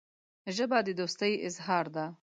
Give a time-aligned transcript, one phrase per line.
[0.55, 2.05] ژبه د دوستۍ اظهار ده